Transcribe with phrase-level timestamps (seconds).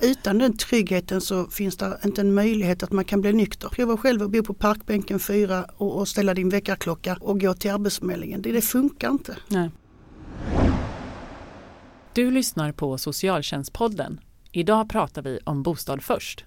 [0.00, 3.68] Utan den tryggheten så finns det inte en möjlighet att man kan bli nykter.
[3.68, 7.70] Prova själv att bo på parkbänken fyra och, och ställa din väckarklocka och gå till
[7.70, 8.42] Arbetsförmedlingen.
[8.42, 9.36] Det, det funkar inte.
[9.48, 9.70] Nej.
[12.12, 14.20] Du lyssnar på Socialtjänstpodden.
[14.52, 16.44] Idag pratar vi om Bostad först.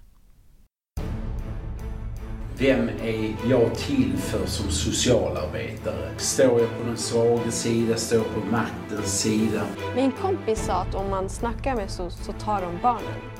[2.58, 6.10] Vem är jag till för som socialarbetare?
[6.16, 7.96] Står jag på den svaga sida?
[7.96, 9.62] Står jag på maktens sida?
[9.96, 13.39] Min kompis sa att om man snackar med SOS så tar de barnen.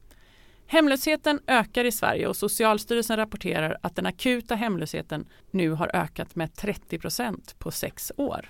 [0.71, 6.55] Hemlösheten ökar i Sverige och Socialstyrelsen rapporterar att den akuta hemlösheten nu har ökat med
[6.55, 8.49] 30 procent på sex år.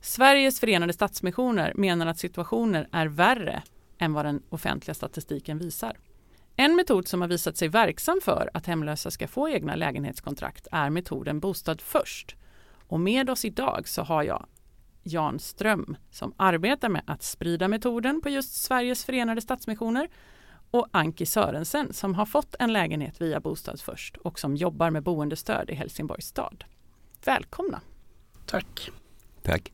[0.00, 3.62] Sveriges förenade stadsmissioner menar att situationen är värre
[3.98, 5.96] än vad den offentliga statistiken visar.
[6.56, 10.90] En metod som har visat sig verksam för att hemlösa ska få egna lägenhetskontrakt är
[10.90, 12.36] metoden Bostad först.
[12.88, 14.46] Och med oss idag så har jag
[15.02, 20.08] Jan Ström som arbetar med att sprida metoden på just Sveriges förenade stadsmissioner
[20.72, 25.02] och Anki Sörensen som har fått en lägenhet via Bostad först och som jobbar med
[25.02, 26.64] boendestöd i Helsingborgs stad.
[27.24, 27.80] Välkomna!
[28.46, 28.90] Tack!
[29.42, 29.72] Tack!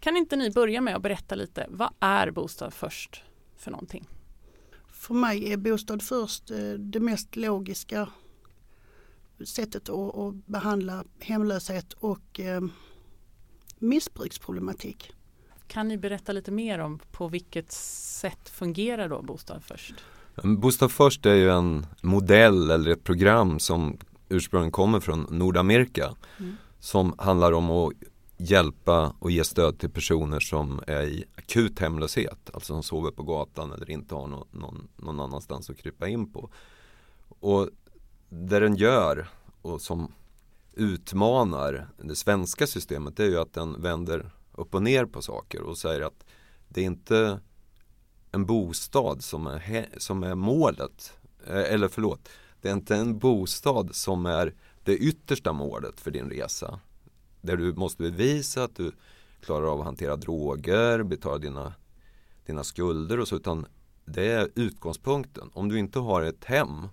[0.00, 3.24] Kan inte ni börja med att berätta lite, vad är Bostad först
[3.56, 4.08] för någonting?
[4.88, 8.08] För mig är Bostad först eh, det mest logiska
[9.46, 12.60] sättet att, behandla hemlöshet och eh,
[13.78, 15.12] missbruksproblematik.
[15.66, 19.94] Kan ni berätta lite mer om på vilket sätt fungerar då Bostad först?
[20.42, 26.56] Bostad först är ju en modell eller ett program som ursprungligen kommer från Nordamerika mm.
[26.78, 27.92] som handlar om att
[28.36, 33.22] hjälpa och ge stöd till personer som är i akut hemlöshet, alltså som sover på
[33.22, 36.50] gatan eller inte har någon, någon, någon annanstans att krypa in på.
[37.28, 37.68] Och
[38.28, 39.28] det den gör
[39.62, 40.12] och som
[40.72, 45.78] utmanar det svenska systemet är ju att den vänder upp och ner på saker och
[45.78, 46.24] säger att
[46.68, 47.40] det är inte
[48.34, 51.18] en bostad som är, som är målet.
[51.46, 52.28] Eh, eller förlåt,
[52.60, 56.80] det är inte en bostad som är det yttersta målet för din resa.
[57.40, 58.92] Där du måste bevisa att du
[59.40, 61.74] klarar av att hantera droger, betala dina,
[62.46, 63.36] dina skulder och så.
[63.36, 63.66] Utan
[64.04, 65.50] det är utgångspunkten.
[65.52, 66.88] Om du inte har ett hem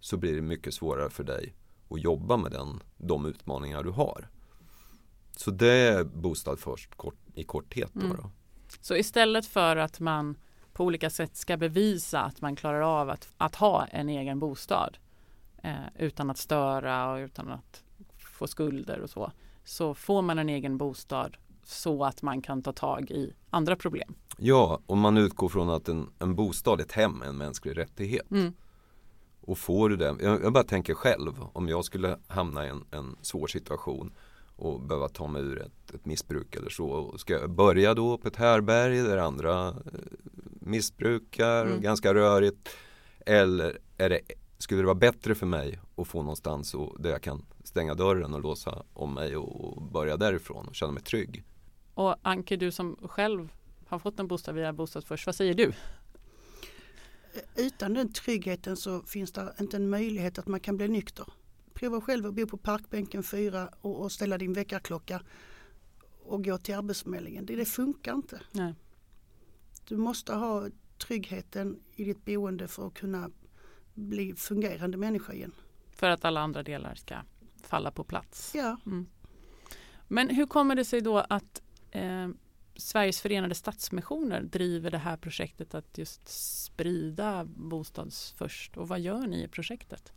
[0.00, 1.54] så blir det mycket svårare för dig
[1.88, 4.28] att jobba med den, de utmaningar du har.
[5.36, 7.90] Så det är bostad först kort, i korthet.
[7.92, 8.16] Då, mm.
[8.16, 8.30] då.
[8.80, 10.36] Så istället för att man
[10.72, 14.98] på olika sätt ska bevisa att man klarar av att, att ha en egen bostad
[15.62, 17.82] eh, utan att störa och utan att
[18.18, 19.32] få skulder och så
[19.64, 24.14] så får man en egen bostad så att man kan ta tag i andra problem.
[24.38, 28.30] Ja, och man utgår från att en, en bostad, ett hem, är en mänsklig rättighet.
[28.30, 28.52] Mm.
[29.40, 32.84] Och får du det, jag, jag, bara tänker själv om jag skulle hamna i en,
[32.90, 34.12] en svår situation
[34.56, 37.18] och behöva ta mig ur ett, ett missbruk eller så.
[37.18, 39.74] Ska jag börja då på ett härberg där andra eh,
[40.60, 41.80] missbrukar, mm.
[41.80, 42.68] ganska rörigt.
[43.26, 44.20] Eller är det,
[44.58, 48.34] skulle det vara bättre för mig att få någonstans och, där jag kan stänga dörren
[48.34, 51.44] och låsa om mig och börja därifrån och känna mig trygg.
[51.94, 53.52] Och Anke, du som själv
[53.86, 55.72] har fått en bostad via Bostad först, vad säger du?
[57.56, 61.26] Utan den tryggheten så finns det inte en möjlighet att man kan bli nykter.
[61.74, 65.22] Prova själv att bo på parkbänken fyra och, och ställa din väckarklocka
[66.32, 67.46] och gå till Arbetsförmedlingen.
[67.46, 68.40] Det, det funkar inte.
[68.52, 68.74] Nej.
[69.88, 73.30] Du måste ha tryggheten i ditt boende för att kunna
[73.94, 75.52] bli fungerande människa igen.
[75.90, 77.14] För att alla andra delar ska
[77.62, 78.52] falla på plats.
[78.54, 78.76] Ja.
[78.86, 79.06] Mm.
[80.08, 82.28] Men hur kommer det sig då att eh,
[82.76, 86.28] Sveriges förenade stadsmissioner driver det här projektet att just
[86.64, 90.12] sprida bostadsförst och vad gör ni i projektet?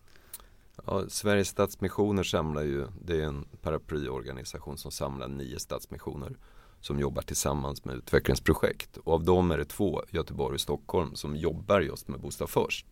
[0.87, 6.37] Ja, Sveriges stadsmissioner samlar ju, det är en paraplyorganisation som samlar nio stadsmissioner
[6.81, 8.97] som jobbar tillsammans med utvecklingsprojekt.
[8.97, 12.85] Och av dem är det två, Göteborg och Stockholm, som jobbar just med Bostad först.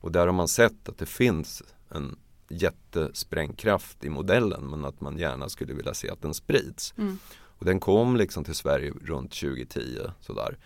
[0.00, 2.16] Och där har man sett att det finns en
[2.48, 6.94] jättesprängkraft i modellen men att man gärna skulle vilja se att den sprids.
[6.98, 7.18] Mm.
[7.58, 9.80] Och den kom liksom till Sverige runt 2010
[10.20, 10.58] sådär.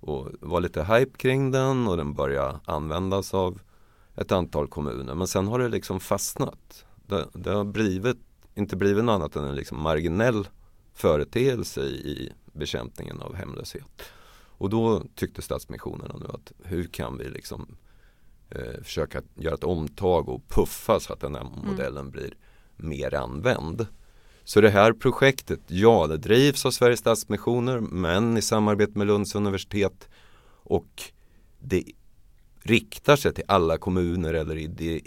[0.00, 3.60] Och var lite hype kring den och den började användas av
[4.16, 5.14] ett antal kommuner.
[5.14, 6.84] Men sen har det liksom fastnat.
[7.06, 8.18] Det, det har blivit,
[8.54, 10.48] inte blivit något annat än en liksom marginell
[10.94, 14.02] företeelse i bekämpningen av hemlöshet.
[14.58, 17.76] Och då tyckte Stadsmissionerna nu att hur kan vi liksom
[18.50, 21.68] eh, försöka göra ett omtag och puffa så att den här mm.
[21.70, 22.36] modellen blir
[22.76, 23.86] mer använd.
[24.44, 29.34] Så det här projektet, ja det drivs av Sveriges Stadsmissioner men i samarbete med Lunds
[29.34, 30.08] universitet
[30.46, 31.02] och
[31.58, 31.84] det
[32.66, 34.56] riktar sig till alla kommuner eller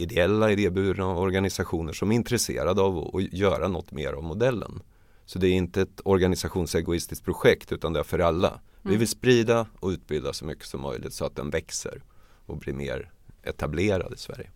[0.02, 4.82] ideella idéburna organisationer som är intresserade av att göra något mer av modellen.
[5.26, 8.48] Så det är inte ett organisationsegoistiskt projekt utan det är för alla.
[8.48, 8.62] Mm.
[8.84, 12.02] Vi vill sprida och utbilda så mycket som möjligt så att den växer
[12.46, 13.12] och blir mer
[13.44, 14.50] etablerad i Sverige.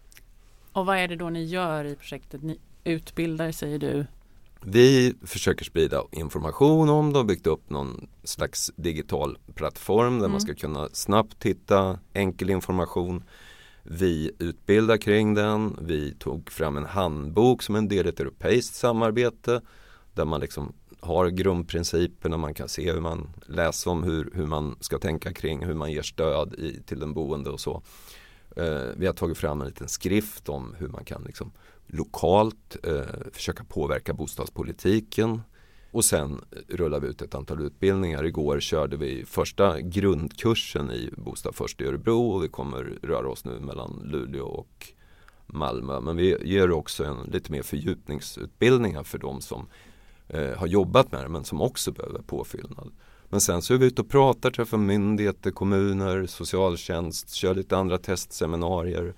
[0.72, 2.42] Och vad är det då ni gör i projektet?
[2.44, 4.06] Ni utbildar säger du
[4.66, 10.32] vi försöker sprida information om det och byggt upp någon slags digital plattform där mm.
[10.32, 13.24] man ska kunna snabbt hitta enkel information.
[13.84, 15.78] Vi utbildar kring den.
[15.82, 19.62] Vi tog fram en handbok som en del i ett europeiskt samarbete
[20.14, 24.76] där man liksom har grundprinciperna, man kan se hur man läser om hur, hur man
[24.80, 27.82] ska tänka kring hur man ger stöd i, till den boende och så.
[28.56, 31.52] Eh, vi har tagit fram en liten skrift om hur man kan liksom
[31.92, 35.42] lokalt eh, försöka påverka bostadspolitiken.
[35.92, 38.26] Och sen rullar vi ut ett antal utbildningar.
[38.26, 43.46] Igår körde vi första grundkursen i Bostad först i Örebro och vi kommer röra oss
[43.46, 44.88] nu mellan Luleå och
[45.48, 46.00] Malmö.
[46.00, 49.68] Men vi ger också en lite mer fördjupningsutbildningar för de som
[50.28, 52.92] eh, har jobbat med det men som också behöver påfyllnad.
[53.30, 57.98] Men sen så är vi ute och pratar, träffar myndigheter, kommuner, socialtjänst, kör lite andra
[57.98, 59.14] testseminarier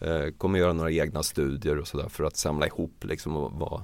[0.00, 3.82] Eh, kommer göra några egna studier och sådär för att samla ihop liksom vad,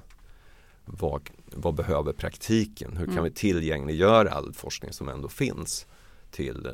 [0.84, 2.96] vad, vad behöver praktiken?
[2.96, 3.24] Hur kan mm.
[3.24, 5.86] vi tillgängliggöra all forskning som ändå finns
[6.30, 6.72] till eh,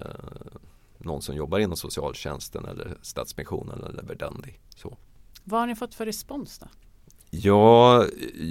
[0.99, 4.55] någon som jobbar inom socialtjänsten eller Stadsmissionen eller Verdandi.
[4.77, 4.97] Så.
[5.45, 6.67] Vad har ni fått för respons då?
[7.31, 8.05] Ja,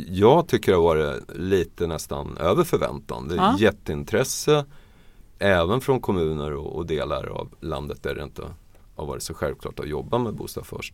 [0.08, 3.28] jag tycker det har varit lite nästan över förväntan.
[3.28, 3.58] Det är ja.
[3.60, 4.66] jätteintresse
[5.40, 8.44] även från kommuner och, och delar av landet där det inte
[8.96, 10.94] har varit så självklart att jobba med Bostad först.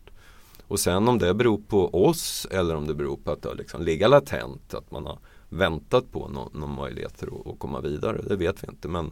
[0.68, 3.56] Och sen om det beror på oss eller om det beror på att det har
[3.56, 5.18] liksom legat latent, att man har
[5.48, 8.88] väntat på några no möjligheter att, att, komma vidare, det vet vi inte.
[8.88, 9.10] Men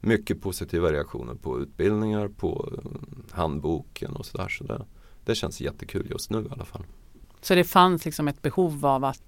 [0.00, 2.90] mycket positiva reaktioner på utbildningar, på eh,
[3.36, 4.48] handboken och sådär.
[4.48, 4.84] Så det,
[5.24, 6.84] det känns jättekul just nu i alla fall.
[7.40, 9.22] Så det fanns liksom ett behov av att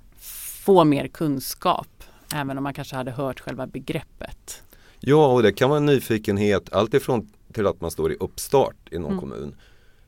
[0.64, 2.04] få mer kunskap,
[2.34, 4.62] även om man kanske hade hört själva begreppet?
[5.00, 8.98] Ja, och det kan vara en nyfikenhet alltifrån till att man står i uppstart i
[8.98, 9.20] någon mm.
[9.20, 9.56] kommun.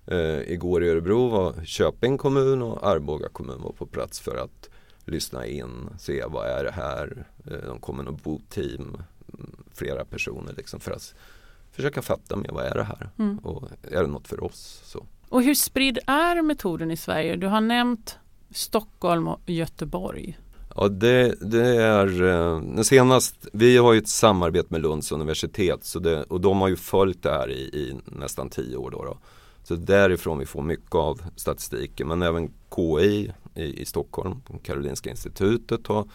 [0.07, 4.71] Eh, igår i Örebro var Köping kommun och Arboga kommun var på plats för att
[5.05, 7.27] lyssna in, se vad är det här.
[7.47, 9.03] Eh, de kommer något boteam,
[9.39, 11.15] mm, flera personer liksom för att
[11.73, 13.39] försöka fatta med vad är det här mm.
[13.39, 14.81] och är det något för oss.
[14.85, 15.07] Så.
[15.29, 17.37] Och hur spridd är metoden i Sverige?
[17.37, 18.19] Du har nämnt
[18.51, 20.39] Stockholm och Göteborg.
[20.77, 25.99] Ja, det, det är eh, senast, vi har ju ett samarbete med Lunds universitet så
[25.99, 28.91] det, och de har ju följt det här i, i nästan tio år.
[28.91, 29.19] Då, då,
[29.63, 35.87] Så därifrån vi får mycket av statistiken men även KI i, i Stockholm, Karolinska institutet
[35.87, 36.09] har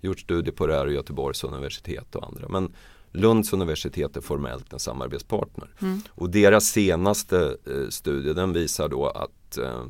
[0.00, 2.48] gjort studier på det här och Göteborgs universitet och andra.
[2.48, 2.72] Men
[3.12, 5.68] Lunds universitet är formellt en samarbetspartner.
[5.80, 6.00] Mm.
[6.08, 9.84] Och deras senaste eh, studie den visar då att eh,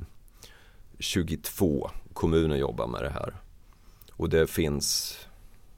[0.98, 3.34] 22 kommuner jobbar med det här.
[4.16, 5.18] Och det finns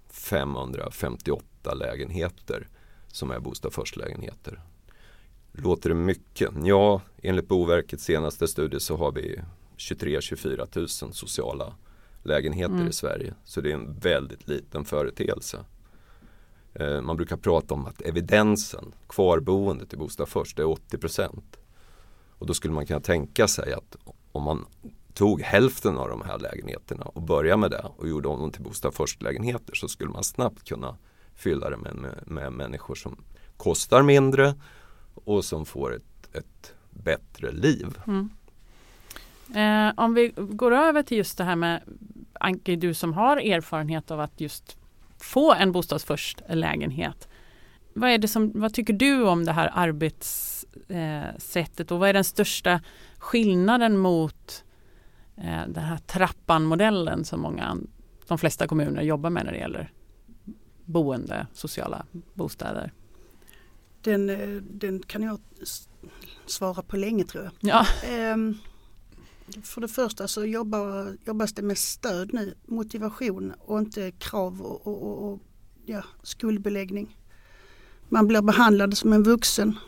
[0.09, 2.69] 558 lägenheter
[3.09, 4.61] som är Bostad först-lägenheter.
[5.53, 6.51] Låter det mycket?
[6.65, 9.41] Ja, enligt Boverkets senaste studie så har vi
[9.77, 11.75] 23-24 000 sociala
[12.23, 12.89] lägenheter mm.
[12.89, 13.35] i Sverige.
[13.45, 15.65] Så det är en väldigt liten företeelse.
[16.75, 20.99] Eh, man brukar prata om att evidensen, kvarboendet i Bostad först, är 80
[22.39, 23.97] Och då skulle man kunna tänka sig att
[24.33, 24.67] om man
[25.17, 28.63] tog hälften av de här lägenheterna och började med det och gjorde om dem till
[28.63, 30.97] bostad först-lägenheter så skulle man snabbt kunna
[31.35, 33.25] fylla det med, med, med människor som
[33.57, 34.55] kostar mindre
[35.15, 37.99] och som får ett, ett bättre liv.
[38.07, 38.31] Mm.
[39.55, 41.83] Eh, om vi går över till just det här med
[42.41, 44.79] Anki, du som har erfarenhet av att just
[45.19, 47.29] få en bostadsförst lägenhet.
[47.95, 52.13] Vad, är det som, vad tycker du om det här arbetssättet eh, och vad är
[52.13, 52.81] den största
[53.19, 54.63] skillnaden mot
[55.37, 57.77] eh, den här trappan-modellen som många,
[58.29, 59.93] de flesta kommuner jobbar med när det gäller
[60.85, 62.93] boende, sociala bostäder?
[64.03, 65.39] Den, eh, den kan jag
[66.47, 67.53] svara på länge tror jag.
[67.61, 67.87] Ja.
[68.35, 68.59] Um,
[69.63, 74.87] för det första så jobbar, jobbas det med stöd nu, motivation och inte krav och,
[74.87, 75.41] och, och, och
[75.85, 77.17] ja, skuldbeläggning.
[78.09, 79.79] Man blir behandlad som en vuxen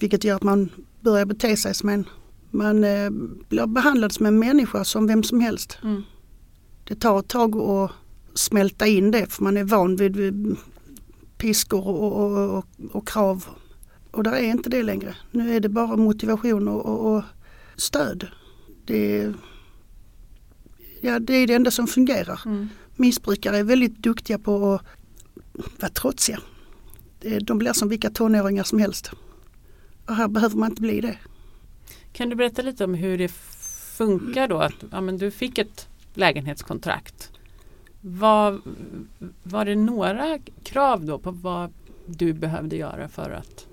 [0.00, 0.70] vilket gör att man
[1.00, 2.04] börjar bete sig som en
[2.50, 3.10] man eh,
[3.48, 5.78] blir behandlad som en människa som vem som helst.
[5.82, 6.02] Mm.
[6.84, 7.90] Det tar ett tag att
[8.34, 10.56] smälta in det för man är van vid, vid
[11.38, 13.44] piskor och, och, och, och, krav.
[14.10, 15.16] Och där är inte det längre.
[15.30, 17.22] Nu är det bara motivation och, och
[17.76, 18.26] stöd.
[18.84, 19.32] Det
[21.00, 22.40] ja, det är det enda som fungerar.
[22.46, 22.68] Mm.
[22.96, 24.82] Missbrukare är väldigt duktiga på att
[25.80, 26.38] vara trotsiga.
[27.42, 29.10] De blir som vilka tonåringar som helst.
[30.06, 31.18] Och här behöver man inte bli det.
[32.12, 33.28] Kan du berätta lite om hur det
[33.96, 34.58] funkar då?
[34.58, 37.30] Att ja, men du fick ett lägenhetskontrakt.
[38.00, 38.60] Var,
[39.42, 41.72] var det några krav då på vad
[42.06, 43.66] du behövde göra för att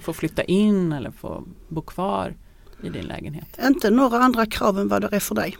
[0.00, 2.34] få flytta in eller få bo kvar
[2.82, 3.58] i din lägenhet?
[3.66, 5.56] Inte några andra krav än vad det är för dig.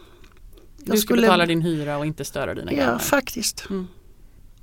[0.85, 2.99] Jag du skulle betala din hyra och inte störa dina Ja, grannar.
[2.99, 3.67] faktiskt.
[3.69, 3.87] Mm.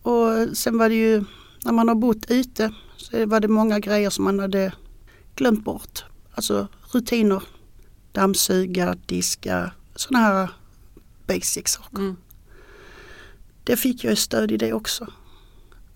[0.02, 1.24] Och sen var det ju
[1.64, 4.72] när man har bott ute så var det många grejer som man hade
[5.36, 6.04] glömt bort.
[6.34, 7.42] Alltså rutiner,
[8.12, 10.50] dammsuga, diska, sådana här
[11.26, 11.98] basic saker.
[11.98, 12.16] Mm.
[13.64, 15.06] Det fick jag stöd i det också.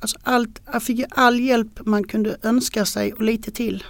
[0.01, 3.85] Alltså allt, jag fick all hjälp man kunde önska sig och lite till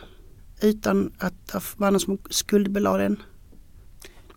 [0.63, 3.23] utan att det var någon som skuldbelade en.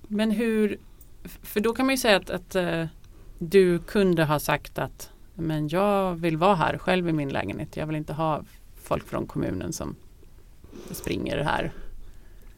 [0.07, 0.77] Men hur,
[1.23, 2.85] för då kan man ju säga att, att uh,
[3.39, 7.77] du kunde ha sagt att men jag vill vara här själv i min lägenhet.
[7.77, 8.43] Jag vill inte ha
[8.83, 9.95] folk från kommunen som
[10.91, 11.71] springer här.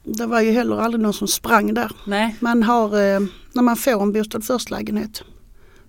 [0.04, 1.92] Det var ju heller aldrig någon som sprang där.
[2.06, 2.36] Nej.
[2.40, 3.20] Man har, eh,
[3.54, 5.24] när man får en bostad först lägenhet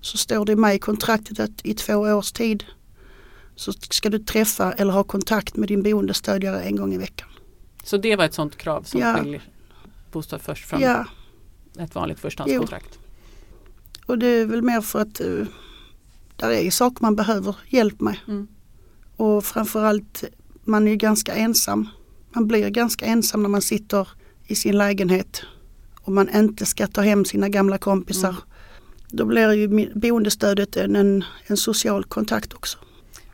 [0.00, 2.64] så står det med i kontraktet att i två års tid
[3.56, 7.28] så ska du träffa eller ha kontakt med din boendestödjare en gång i veckan.
[7.85, 9.16] Så det var ett sånt krav som ja.
[9.16, 9.42] skiljer
[10.12, 11.04] bostad först från ja.
[11.78, 12.99] ett vanligt förstahandskontrakt?
[14.06, 15.47] Och det är väl mer för att uh,
[16.37, 18.16] där är saker man behöver hjälp med.
[18.28, 18.49] Mm.
[19.16, 20.25] Och framförallt
[20.64, 21.88] man är ganska ensam.
[22.34, 24.08] Man blir ganska ensam när man sitter
[24.46, 25.42] i sin lägenhet
[26.00, 28.28] och man inte ska ta hem sina gamla kompisar.
[28.28, 28.42] Mm.
[29.08, 32.78] Då blir ju boendestödet en, en, en social kontakt också.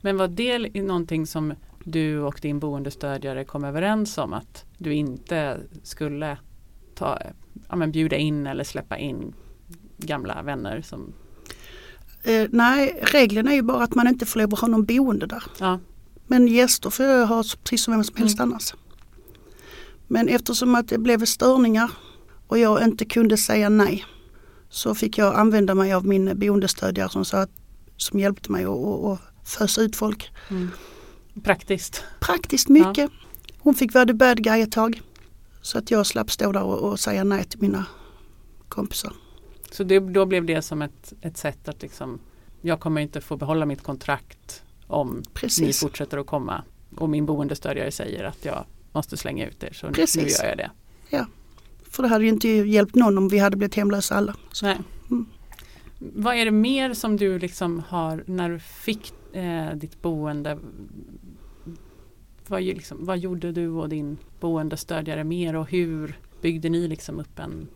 [0.01, 1.55] Men var det någonting som
[1.85, 6.39] du och din boendestödjare kom överens om att du inte skulle
[6.95, 7.19] ta,
[7.69, 9.35] ja, men bjuda in eller släppa in
[9.99, 11.13] gamla vänner som
[12.23, 15.27] eh, Nej, reglerna är ju bara att man inte får lov att ha någon boende
[15.27, 15.43] där.
[15.59, 15.79] Ja.
[16.27, 18.53] Men gäster får jag ha precis som vem som helst mm.
[18.53, 18.75] annars.
[20.13, 21.91] Men eftersom att det blev störningar
[22.47, 24.05] och jag inte kunde säga nej
[24.69, 27.51] så fick jag använda mig av min boendestödjare som, sa att,
[27.97, 30.31] som hjälpte mig att fösa ut folk.
[30.51, 30.71] Mm.
[31.43, 32.05] Praktiskt.
[32.21, 32.99] Praktiskt mycket.
[32.99, 33.09] Ja.
[33.59, 35.03] Hon fick vara the bad guy ett tag.
[35.63, 37.87] Så att jag slapp stå där och, och säga nej till mina
[38.69, 39.13] kompisar.
[39.71, 42.21] Så det, då blev det som ett, ett sätt att liksom
[42.61, 45.67] jag kommer inte få behålla mitt kontrakt om Precis.
[45.67, 46.65] ni fortsätter att komma
[46.97, 50.23] och min boendestödjare säger att jag måste slänga ut er så Precis.
[50.23, 50.71] nu gör jag det.
[51.11, 51.27] Ja,
[51.91, 54.37] för det hade ju inte hjälpt någon om vi hade blivit hemlösa alla.
[54.53, 54.67] Så.
[54.67, 54.79] Nej.
[55.11, 55.27] Mm.
[55.99, 60.59] Vad är det mer som du liksom har när du fick eh, ditt boende?
[62.47, 67.39] Vad, liksom, vad gjorde du och din boendestödjare mer och hur byggde ni liksom upp
[67.39, 67.69] en,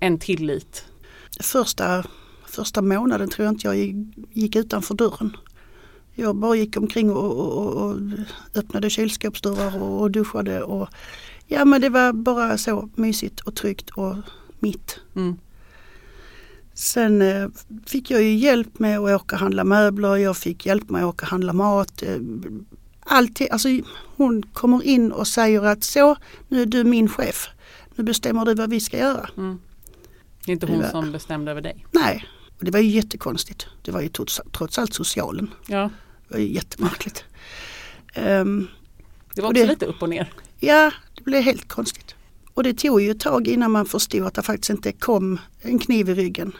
[0.00, 0.84] en tillit?
[1.40, 2.04] Första,
[2.46, 3.76] första månaden tror jag inte jag
[4.32, 5.36] gick utanför dörren.
[6.20, 7.96] Jag bara gick omkring och, och, och
[8.54, 10.62] öppnade kylskåpsdörrar och, och duschade.
[10.62, 10.88] Och,
[11.46, 14.16] ja men det var bara så mysigt och tryggt och
[14.58, 15.00] mitt.
[15.16, 15.36] Mm.
[16.74, 17.48] Sen eh,
[17.86, 21.08] fick jag ju hjälp med att åka och handla möbler, jag fick hjälp med att
[21.08, 22.02] åka och handla mat.
[22.02, 22.16] Eh,
[23.00, 23.68] alltid, alltså
[24.16, 26.16] hon kommer in och säger att så,
[26.48, 27.48] nu är du min chef.
[27.94, 29.28] Nu bestämmer du vad vi ska göra.
[29.36, 29.58] Mm.
[30.44, 31.86] Det är inte hon var, som bestämde över dig?
[31.90, 32.24] Nej,
[32.58, 33.66] och det var ju jättekonstigt.
[33.82, 35.50] Det var ju trots, trots allt socialen.
[35.66, 35.90] Ja.
[36.30, 37.24] Det var jättemärkligt.
[38.16, 38.68] Um,
[39.34, 40.32] det var också det, lite upp och ner.
[40.58, 42.14] Ja, det blev helt konstigt.
[42.54, 45.78] Och det tog ju ett tag innan man förstod att det faktiskt inte kom en
[45.78, 46.52] kniv i ryggen.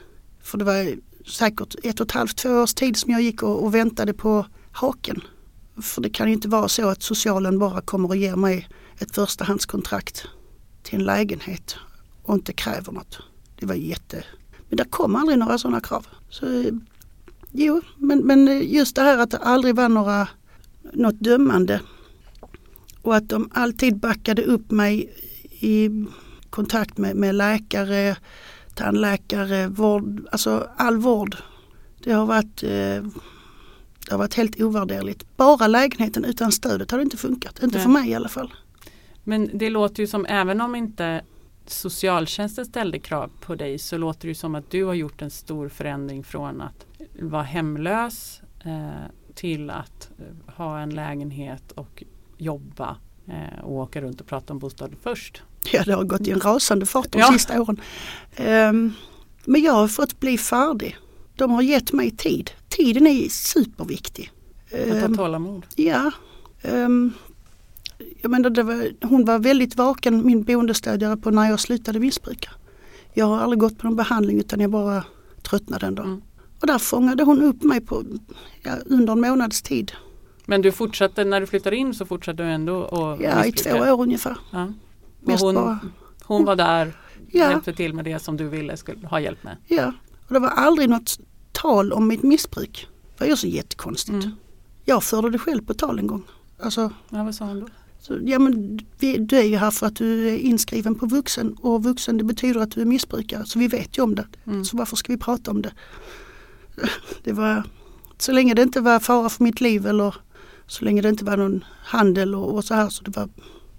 [0.43, 0.95] För det var
[1.27, 4.47] säkert ett och ett halvt, två års tid som jag gick och, och väntade på
[4.73, 5.21] haken.
[5.83, 9.15] För det kan ju inte vara så att socialen bara kommer och ger mig ett
[9.15, 10.27] förstahandskontrakt
[10.83, 11.77] till en lägenhet
[12.23, 13.19] och inte kräver något.
[13.59, 14.25] Det var jätte...
[14.69, 16.07] Men det kom aldrig några sådana krav.
[16.29, 16.47] Så,
[17.53, 20.29] jo, men, men just det här att det aldrig var några,
[20.93, 21.81] något dömande
[23.03, 25.15] och att de alltid backade upp mig
[25.61, 25.91] i
[26.51, 28.17] kontakt med, med läkare,
[28.75, 31.37] tandläkare, vård, alltså all vård.
[32.05, 32.69] Det har varit, eh,
[34.07, 35.37] det har varit helt ovärderligt.
[35.37, 37.85] Bara lägenheten utan stödet har inte funkat, inte Nej.
[37.85, 38.55] för mig i alla fall.
[39.25, 41.23] Men det låter ju som även om inte
[41.67, 45.69] socialtjänsten ställde krav på dig så låter det som att du har gjort en stor
[45.69, 46.87] förändring från att
[47.21, 52.05] vara hemlös eh, till att eh, ha en lägenhet och
[52.37, 52.97] jobba
[53.27, 55.43] eh, och åka runt och prata om bostad först.
[55.73, 57.33] Ja det har gått i en rasande fart de ja.
[57.33, 57.81] sista åren.
[58.39, 58.95] Um,
[59.45, 60.97] men jag har fått bli färdig.
[61.37, 62.51] De har gett mig tid.
[62.69, 64.33] Tiden är superviktig.
[64.73, 65.67] Att ha ehm, tålamod.
[65.77, 66.11] Ja.
[66.63, 67.13] Um,
[68.23, 72.51] jag menar, var, hon var väldigt vaken, min boendestödjare, på när jag slutade missbruka.
[73.15, 75.05] Jag har aldrig gått på någon behandling utan jag bara
[75.43, 76.07] tröttnade en dag.
[76.07, 76.23] Mm.
[76.61, 78.05] Och där fångade hon upp mig på,
[78.63, 79.93] ja, under en månads tid.
[80.47, 83.79] Men du fortsatte, när du flyttade in så fortsatte du ändå att Ja, i två
[83.79, 84.37] år ungefär.
[84.51, 84.73] Ja.
[85.25, 85.79] hon, bara,
[86.25, 86.93] hon var där
[87.31, 87.51] ja.
[87.51, 89.57] hjälpte till med det som du ville skulle ha hjälp med?
[89.67, 89.93] Ja,
[90.29, 91.19] och det var aldrig något
[91.53, 92.89] tal om mitt missbruk.
[93.19, 94.25] Det var ju så jättekonstigt.
[94.25, 94.37] Mm.
[94.85, 96.23] Jag förde det själv på tal en gång.
[96.63, 97.67] Alltså, ja, vad sa hon då?
[98.01, 98.81] Så, ja men
[99.19, 102.61] du är ju här för att du är inskriven på vuxen och vuxen det betyder
[102.61, 104.27] att du är missbrukare så vi vet ju om det.
[104.47, 104.65] Mm.
[104.65, 105.73] Så varför ska vi prata om det?
[107.25, 107.63] Det var
[108.19, 110.15] så länge det inte var fara för mitt liv eller
[110.67, 113.29] så länge det inte var någon handel och, och så här så det var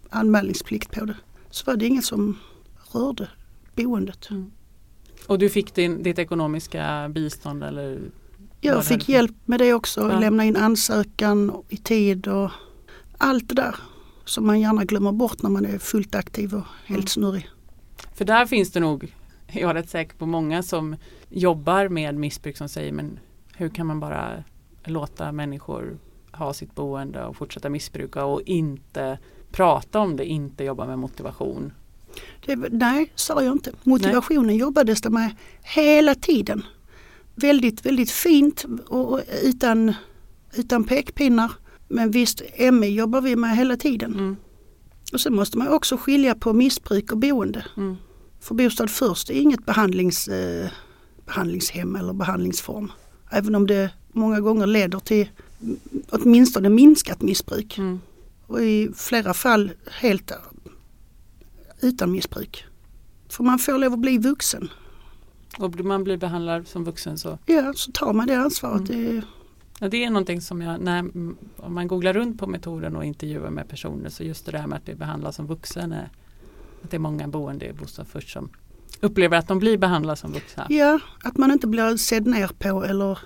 [0.10, 1.16] anmälningsplikt på det.
[1.50, 2.38] Så var det ingen som
[2.92, 3.28] rörde
[3.76, 4.30] boendet.
[4.30, 4.52] Mm.
[5.28, 8.00] Och du fick din, ditt ekonomiska bistånd eller?
[8.62, 10.20] Jag fick hjälp med det också, ja.
[10.20, 12.52] lämna in ansökan i tid och
[13.18, 13.76] allt det där
[14.26, 17.08] som man gärna glömmer bort när man är fullt aktiv och helt mm.
[17.08, 17.50] snurrig.
[18.14, 19.16] För där finns det nog,
[19.60, 20.96] jag är rätt säker på många som
[21.30, 23.20] jobbar med missbruk som säger men
[23.56, 24.44] hur kan man bara
[24.84, 25.98] låta människor
[26.32, 29.18] ha sitt boende och fortsätta missbruka och inte
[29.52, 31.74] prata om det, inte jobba med motivation.
[32.46, 33.72] Det, nej, sa jag inte.
[33.84, 34.58] Motivationen nej.
[34.58, 36.64] jobbades det med hela tiden.
[37.36, 39.94] Väldigt, väldigt fint och utan,
[40.54, 41.52] utan pekpinnar.
[41.88, 42.42] Men visst,
[42.72, 44.14] ME jobbar vi med hela tiden.
[44.14, 44.36] Mm.
[45.14, 47.66] Och sen måste man också skilja på missbruk och boende.
[47.78, 47.98] Mm.
[48.42, 50.70] För Bostad först är inget behandlings, eh,
[51.26, 52.92] behandlingshem eller behandlingsform.
[53.30, 55.30] Även om det många gånger leder till
[56.10, 57.78] åtminstone minskat missbruk.
[57.78, 58.00] Mm.
[58.48, 60.32] Och i flera fall helt
[61.82, 62.66] utan missbruk.
[63.30, 64.70] För man får lov att bli vuxen.
[65.58, 67.38] Och man blir behandlad som vuxen så?
[67.46, 68.90] Ja, så tar man det ansvaret.
[68.90, 69.16] Mm.
[69.16, 69.22] Det,
[69.84, 71.00] Ja, det är någonting som jag, när,
[71.58, 74.78] om man googlar runt på metoden och intervjuar med personer så just det där med
[74.78, 76.10] att bli behandlad som vuxen är
[76.84, 78.50] att det är många boende i Bostad först som
[79.02, 80.68] upplever att de blir behandlade som vuxna.
[80.70, 83.20] Ja, att man inte blir sedd ner på eller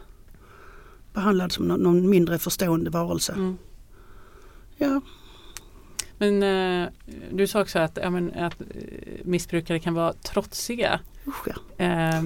[1.13, 3.33] behandlad som någon, någon mindre förstående varelse.
[3.33, 3.57] Mm.
[4.77, 5.01] Ja.
[6.17, 6.89] Men eh,
[7.31, 8.67] du sa också att, ja, men, att eh,
[9.23, 10.99] missbrukare kan vara trotsiga.
[11.27, 11.85] Usch, ja.
[11.85, 12.23] eh,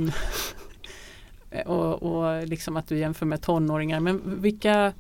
[1.65, 3.99] och, och liksom att du jämför med tonåringar.
[3.99, 4.93] Men vilka,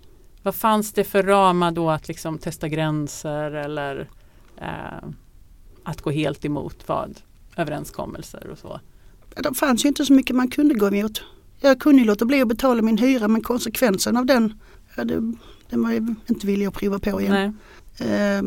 [0.43, 4.09] vad fanns det för ramar då att liksom testa gränser eller
[4.57, 5.09] eh,
[5.83, 7.21] att gå helt emot vad
[7.55, 8.79] överenskommelser och så?
[9.35, 11.23] Det fanns ju inte så mycket man kunde gå emot.
[11.59, 14.53] Jag kunde låta bli att betala min hyra men konsekvensen av den,
[14.95, 15.33] ja, det,
[15.69, 17.57] den var jag inte villig att prova på igen.
[17.97, 18.43] Eh,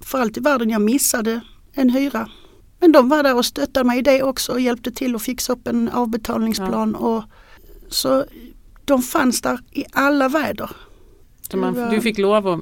[0.00, 1.40] för allt i världen jag missade
[1.72, 2.28] en hyra.
[2.78, 5.52] Men de var där och stöttade mig i det också och hjälpte till att fixa
[5.52, 6.96] upp en avbetalningsplan.
[7.00, 7.06] Ja.
[7.06, 7.24] Och,
[7.88, 8.24] så
[8.84, 10.70] de fanns där i alla väder.
[11.50, 11.90] Så man.
[11.90, 12.60] Du fick lov att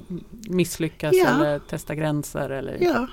[0.49, 1.29] misslyckas ja.
[1.29, 3.07] eller testa gränser eller ja.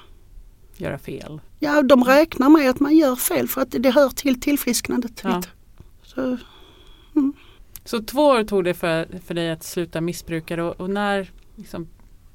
[0.82, 1.42] Göra fel?
[1.60, 5.22] Ja, de räknar med att man gör fel för att det hör till tillfrisknandet.
[5.24, 5.42] Ja.
[6.04, 6.38] Så,
[7.16, 7.34] mm.
[7.86, 11.88] så två år tog det för, för dig att sluta missbruka och, och när, liksom,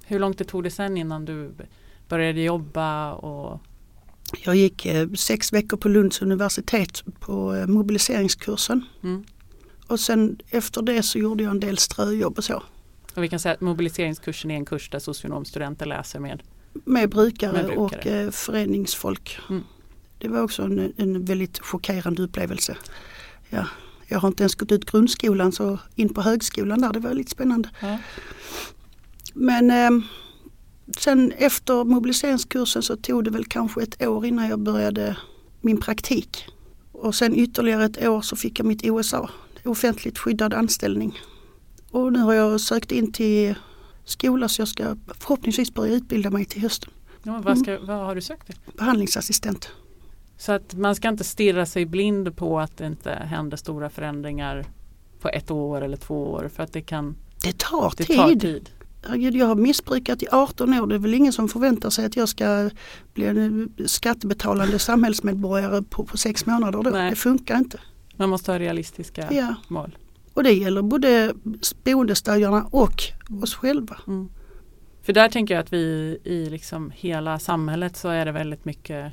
[0.05, 1.51] hur långt det tog det sen innan du
[2.09, 3.13] började jobba?
[3.13, 3.61] Och...
[4.45, 8.85] Jag gick eh, sex veckor på Lunds universitet på eh, mobiliseringskursen.
[9.03, 9.25] Mm.
[9.87, 12.63] Och sen efter det så gjorde jag en del ströjobb och så.
[13.15, 16.43] Och vi kan säga att mobiliseringskursen är en kurs där socionomstudenter läser med
[16.85, 17.79] med brukare, med brukare.
[17.79, 19.39] och eh, föreningsfolk.
[19.51, 19.63] Mm.
[20.19, 22.77] Det var också en, en väldigt chockerande upplevelse.
[23.51, 23.67] Ja,
[24.09, 27.31] jag har inte ens gått ut grundskolan så in på högskolan där, det var lite
[27.31, 27.71] spännande.
[27.81, 27.99] Ja.
[29.35, 30.05] Men eh,
[30.99, 35.17] sen efter mobiliseringskursen så tog det väl kanske ett år innan jag började
[35.61, 36.47] min praktik.
[36.93, 39.31] Och sen ytterligare ett år så fick jag mitt OSA,
[39.65, 41.19] offentligt skyddad anställning.
[41.91, 43.55] Och nu har jag sökt in till
[44.07, 46.91] skola så jag ska förhoppningsvis börja utbilda mig till hösten.
[47.23, 47.87] Ja, vad, ska, mm.
[47.87, 48.57] vad har du sökt till?
[48.79, 49.69] Behandlingsassistent.
[50.39, 54.65] Så att man ska inte stirra sig blind på att det inte händer stora förändringar
[55.21, 58.17] på ett år eller två år för att det kan Det tar, det tid.
[58.17, 58.71] Tar tid.
[59.15, 60.87] Jag har missbrukat i 18 år.
[60.87, 62.71] Det är väl ingen som förväntar sig att jag ska
[63.15, 66.83] bli en skattebetalande samhällsmedborgare på, på sex månader.
[66.83, 66.91] Då.
[66.91, 67.81] Det funkar inte.
[68.17, 69.55] Man måste ha realistiska ja.
[69.69, 69.97] mål.
[70.37, 71.35] Och det gäller både
[71.85, 73.03] boendestödjarna och
[73.43, 73.97] oss själva.
[74.07, 74.29] Mm.
[75.03, 79.13] För där tänker jag att vi i liksom hela samhället så är det väldigt mycket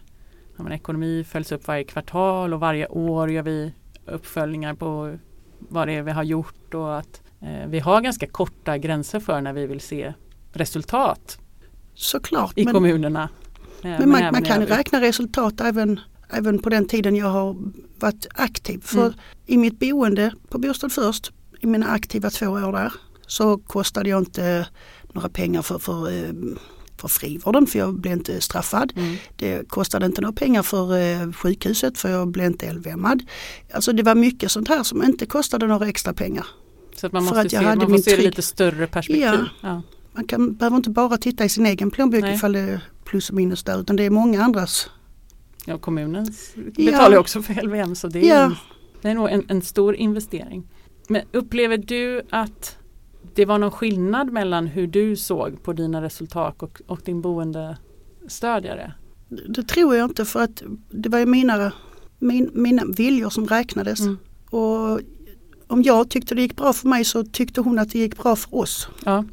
[0.58, 3.74] ja, ekonomi följs upp varje kvartal och varje år gör vi
[4.06, 5.18] uppföljningar på
[5.60, 9.42] vad det är vi har gjort och att eh, vi har ganska korta gränser för
[9.42, 10.14] när vi vill se
[10.54, 11.40] resultat
[11.94, 13.30] Såklart, i men, kommunerna.
[13.82, 16.00] Men, men man, man kan räkna resultat även
[16.34, 17.56] även på den tiden jag har
[18.00, 18.82] varit aktiv.
[18.84, 19.18] För mm.
[19.46, 22.94] i mitt boende på Bostad först, i mina aktiva två år där,
[23.28, 24.68] så kostade jag inte
[25.14, 26.34] några pengar för, för, eh,
[26.98, 28.94] för frivården för jag blev inte straffad.
[28.96, 29.16] Mm.
[29.36, 33.24] Det kostade inte några pengar för eh, sjukhuset för jag blev inte LVMad.
[33.74, 36.46] Alltså det var mycket sånt här som inte kostade några extra pengar.
[36.96, 39.24] Så att man måste, se, man måste se det lite större perspektiv.
[39.24, 39.46] Ja.
[39.62, 39.82] ja.
[40.14, 43.36] Man kan, behöver inte bara titta i sin egen plånbok ifall det är plus och
[43.36, 44.90] minus där utan det är många andras.
[45.66, 47.20] Ja kommunen betalar ja.
[47.20, 48.56] också för LVM så det är, ja.
[49.02, 50.68] det är nog en, en stor investering.
[51.08, 52.78] Men upplever du att
[53.34, 58.94] det var någon skillnad mellan hur du såg på dina resultat och, och din boendestödjare?
[59.30, 61.72] Det tror jag inte för att det var ju mina,
[62.20, 64.00] min, mina viljor som räknades.
[64.00, 64.18] Mm.
[64.50, 65.00] Och
[65.68, 68.36] om jag tyckte det gick bra för mig så tyckte hon att det gick bra
[68.36, 68.88] för oss.
[69.06, 69.26] Ja,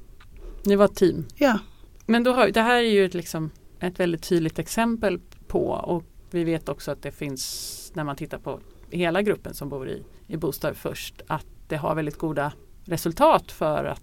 [0.65, 1.25] ni var ett team.
[1.35, 1.59] Ja.
[2.07, 6.05] Men då har, det här är ju ett, liksom, ett väldigt tydligt exempel på och
[6.31, 10.05] vi vet också att det finns när man tittar på hela gruppen som bor i,
[10.27, 12.53] i bostad först att det har väldigt goda
[12.85, 14.03] resultat för att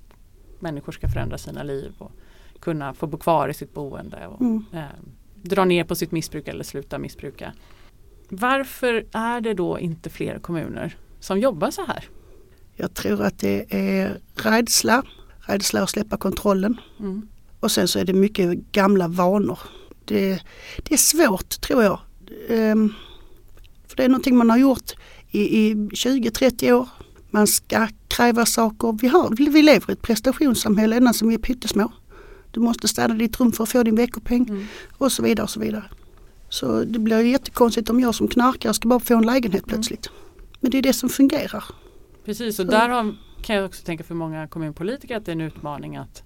[0.59, 2.11] människor ska förändra sina liv och
[2.59, 4.65] kunna få bo kvar i sitt boende och mm.
[4.73, 4.83] eh,
[5.35, 7.53] dra ner på sitt missbruk eller sluta missbruka.
[8.29, 12.05] Varför är det då inte fler kommuner som jobbar så här?
[12.75, 15.03] Jag tror att det är rädsla,
[15.39, 16.77] rädsla att släppa kontrollen.
[16.99, 17.27] Mm.
[17.59, 19.59] Och sen så är det mycket gamla vanor.
[20.05, 20.43] Det,
[20.83, 21.99] det är svårt tror jag.
[22.49, 22.93] Um,
[23.87, 24.91] för det är någonting man har gjort
[25.31, 26.89] i, i 20-30 år
[27.29, 28.97] man ska kräva saker.
[29.01, 31.91] Vi, har, vi lever i ett prestationssamhälle ända som vi är pyttesmå.
[32.51, 34.67] Du måste städa ditt rum för att få din veckopeng mm.
[34.97, 35.43] och så vidare.
[35.43, 35.83] och Så vidare.
[36.49, 39.69] Så det blir jättekonstigt om jag som knarkare ska bara få en lägenhet mm.
[39.69, 40.09] plötsligt.
[40.59, 41.63] Men det är det som fungerar.
[42.25, 42.71] Precis och så.
[42.71, 46.23] där har, kan jag också tänka för många kommunpolitiker att det är en utmaning att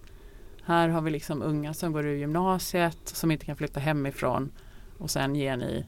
[0.64, 4.52] här har vi liksom unga som går ur gymnasiet som inte kan flytta hemifrån
[5.02, 5.86] och sen ger ni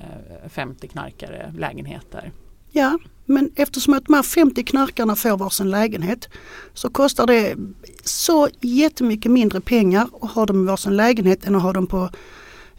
[0.00, 2.32] eh, 50 knarkare lägenheter.
[2.70, 6.28] Ja, men eftersom att de här 50 knarkarna får varsin lägenhet
[6.74, 7.56] så kostar det
[8.04, 12.10] så jättemycket mindre pengar att ha dem i varsin lägenhet än att ha dem på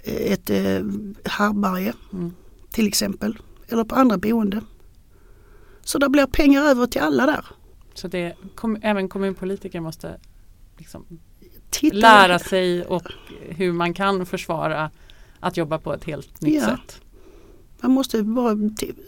[0.04, 0.82] eh, ett eh,
[1.26, 2.34] härberge mm.
[2.72, 3.38] till exempel.
[3.68, 4.62] Eller på andra boende.
[5.84, 7.46] Så det blir pengar över till alla där.
[7.94, 10.20] Så det, kom, även kommunpolitiker måste
[10.78, 11.06] liksom
[11.82, 13.04] lära sig och
[13.42, 14.92] hur man kan försvara
[15.44, 16.66] att jobba på ett helt nytt ja.
[16.66, 17.02] sätt.
[17.82, 18.58] Man måste bara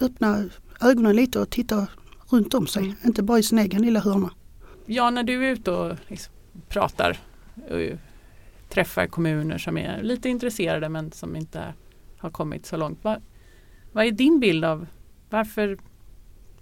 [0.01, 0.49] öppna
[0.81, 1.87] ögonen lite och titta
[2.29, 2.83] runt om sig.
[2.83, 2.95] Mm.
[3.05, 4.29] Inte bara i sin egen lilla hörna.
[4.85, 6.33] Ja, när du är ute och liksom
[6.69, 7.17] pratar
[7.69, 7.97] och
[8.69, 11.73] träffar kommuner som är lite intresserade men som inte
[12.17, 12.99] har kommit så långt.
[13.01, 13.21] Vad,
[13.91, 14.87] vad är din bild av
[15.29, 15.77] varför,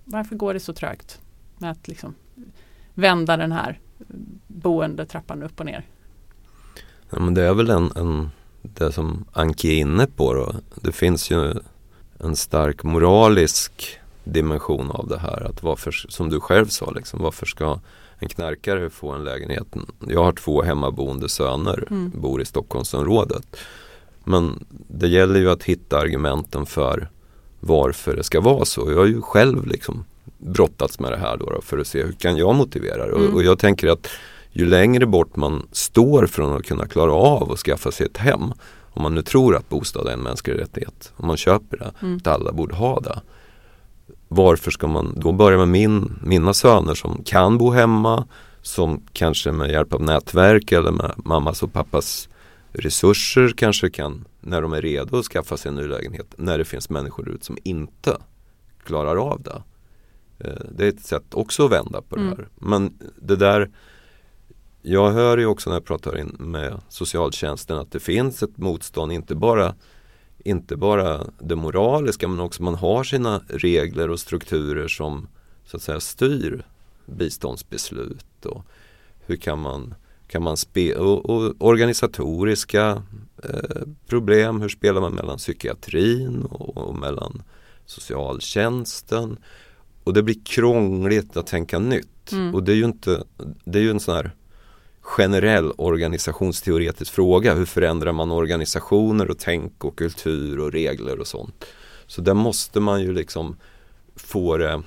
[0.04, 1.22] varför går det så trögt
[1.58, 2.16] med att liksom
[2.94, 3.80] vända den här
[4.48, 5.86] boendetrappan upp och ner?
[7.10, 8.30] Ja, men det är väl en, en
[8.64, 10.56] det som Anki är inne på då.
[10.82, 11.54] Det finns ju
[12.20, 15.48] en stark moralisk dimension av det här.
[15.50, 17.80] Att varför, som du själv sa, liksom, varför ska
[18.20, 19.68] en knarkare få en lägenhet?
[20.08, 22.12] Jag har två hemmaboende söner, mm.
[22.16, 23.56] bor i Stockholmsområdet.
[24.24, 27.10] Men det gäller ju att hitta argumenten för
[27.60, 28.92] varför det ska vara så.
[28.92, 30.06] Jag har ju själv liksom
[30.38, 33.16] brottats med det här då, då för att se hur kan jag motivera det.
[33.16, 33.28] Mm.
[33.28, 34.08] Och, och, jag tänker att
[34.54, 38.54] ju längre bort man står från att kunna klara av att skaffa sig ett hem.
[38.96, 41.14] Om man nu tror att bostad är en mänsklig rättighet.
[41.16, 42.18] Om man köper det, mm.
[42.18, 43.22] att alla borde ha det
[44.36, 48.28] varför ska man då börja med min, mina söner som kan bo hemma,
[48.62, 52.30] som kanske med hjälp av nätverk eller med mammas och pappas
[52.72, 56.66] resurser kanske kan, när de är redo att skaffa sig en ny lägenhet, när det
[56.66, 58.18] finns människor ut som inte
[58.84, 59.64] klarar av det.
[60.40, 62.30] Eh, det är ett sätt också att vända på mm.
[62.30, 62.48] det här.
[62.56, 63.70] Men det där
[64.86, 69.12] Jag hör ju också när jag pratar in med socialtjänsten att det finns ett motstånd,
[69.12, 69.76] inte bara
[70.46, 75.28] inte bara det moraliska men också man har sina regler och strukturer som
[75.66, 76.66] så att säga styr
[77.06, 78.66] biståndsbeslut och
[79.26, 79.96] hur kan man,
[80.28, 83.04] kan man spe och, och organisatoriska
[83.44, 87.44] eh, problem, hur spelar man mellan psykiatrin och, och mellan
[87.86, 89.38] socialtjänsten
[90.04, 92.56] och det blir krångligt att tänka nytt mm.
[92.56, 93.24] och det är ju inte,
[93.66, 94.32] det är ju en sån här
[95.04, 97.54] generell organisationsteoretisk fråga.
[97.54, 101.66] Hur förändrar man organisationer och tänk och kultur och regler och sånt.
[102.08, 103.58] Så där måste man ju liksom
[104.16, 104.82] få det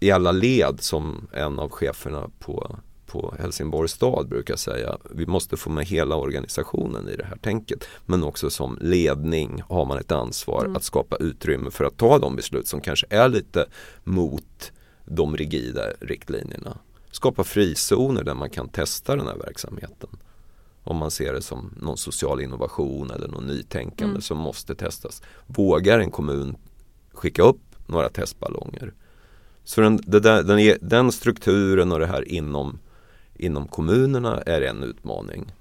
[0.00, 4.98] i alla led som en av cheferna på, på Helsingborgs stad brukar säga.
[5.10, 7.84] Vi måste få med hela organisationen i det här tänket.
[8.06, 10.76] Men också som ledning har man ett ansvar mm.
[10.76, 13.66] att skapa utrymme för att ta de beslut som kanske är lite
[14.04, 14.72] mot
[15.04, 16.78] de rigida riktlinjerna
[17.14, 20.08] skapa frizoner där man kan testa den här verksamheten.
[20.84, 24.22] Om man ser det som någon social innovation eller någon nytänkande mm.
[24.22, 25.22] som måste testas.
[25.46, 26.56] Vågar en kommun
[27.12, 28.94] skicka upp några testballonger?
[29.64, 32.78] Så den, där, den, den, strukturen och det här inom,
[33.34, 35.52] inom kommunerna är en utmaning.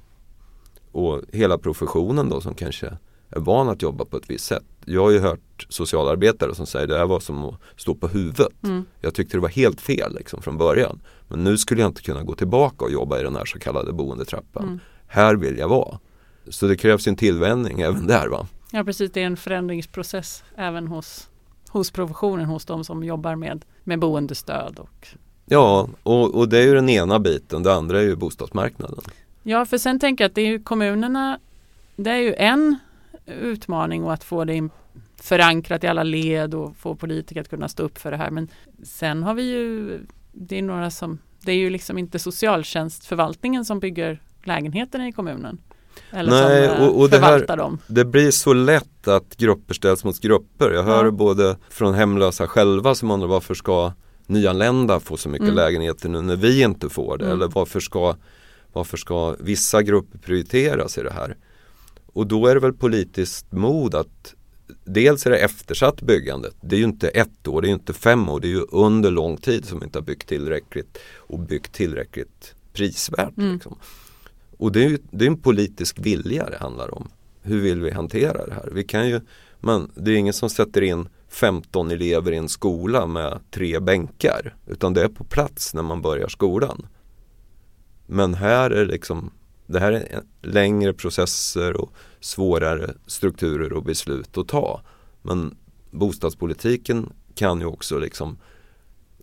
[0.91, 2.97] och hela professionen då som kanske
[3.35, 4.63] är van att jobba på ett visst sätt.
[4.85, 8.63] Jag har ju hört socialarbetare som säger det här var som att stå på huvudet.
[8.63, 8.85] Mm.
[9.01, 11.01] Jag tyckte det var helt fel liksom, från början.
[11.27, 13.93] Men nu skulle jag inte kunna gå tillbaka och jobba i den här så kallade
[13.93, 14.63] boendetrappan.
[14.63, 14.79] Mm.
[15.07, 15.99] Här vill jag vara.
[16.47, 18.27] Så det krävs en tillvänjning även där.
[18.27, 18.47] va?
[18.71, 21.29] Ja precis, det är en förändringsprocess även hos,
[21.69, 24.79] hos professionen, hos de som jobbar med, med boendestöd.
[24.79, 25.07] Och...
[25.45, 27.63] Ja, och, och det är ju den ena biten.
[27.63, 29.01] Det andra är ju bostadsmarknaden.
[29.43, 31.39] Ja, för sen tänker jag att det är ju kommunerna,
[31.95, 32.75] det är ju en
[33.26, 34.69] utmaning och att få det
[35.21, 38.32] förankrat i alla led och få politiker att kunna stå upp för det här.
[38.32, 38.47] Men
[38.84, 39.99] sen har vi ju,
[40.32, 45.58] det är några som, det är ju liksom inte socialtjänstförvaltningen som bygger lägenheterna i kommunen.
[46.12, 47.80] Eller Nej, som, och, och det, här, dem.
[47.88, 50.71] det blir så lätt att grupper ställs mot grupper.
[50.71, 51.12] Jag hör ja.
[51.12, 53.93] både från hemlösa själva som undrar varför ska
[54.28, 55.56] nyanlända få så mycket mm.
[55.56, 57.26] lägenheter nu när vi inte får det?
[57.26, 57.38] Mm.
[57.38, 58.15] Eller varför ska,
[58.73, 61.38] varför ska vissa grupper prioriteras i det här?
[62.13, 64.36] Och då är det väl politiskt mod att
[64.86, 66.56] Dels är det eftersatt byggandet.
[66.62, 68.39] Det är ju inte ett år, det är ju inte fem år.
[68.39, 72.56] Det är ju under lång tid som vi inte har byggt tillräckligt och byggt tillräckligt
[72.73, 73.38] prisvärt.
[73.38, 73.54] Mm.
[73.54, 73.78] Liksom.
[74.58, 77.10] Och det är ju det är en politisk vilja det handlar om.
[77.41, 78.69] Hur vill vi hantera det här?
[78.71, 79.21] Vi kan ju,
[79.60, 84.56] men det är ingen som sätter in 15 elever i en skola med tre bänkar.
[84.67, 86.88] Utan det är på plats när man börjar skolan.
[88.06, 89.32] Men här är det liksom
[89.65, 94.82] det här är längre processer och svårare strukturer och beslut att ta.
[95.21, 95.58] Men
[95.91, 98.38] bostadspolitiken kan ju också liksom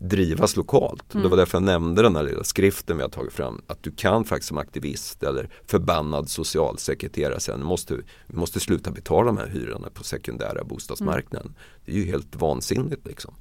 [0.00, 1.14] drivas lokalt.
[1.14, 1.22] Mm.
[1.22, 3.62] Det var därför jag nämnde den här lilla skriften vi har tagit fram.
[3.66, 7.94] Att du kan faktiskt som aktivist eller förbannad socialsekreterare säga måste
[8.26, 11.46] vi måste sluta betala de här hyrorna på sekundära bostadsmarknaden.
[11.46, 11.58] Mm.
[11.84, 13.34] Det är ju helt vansinnigt liksom.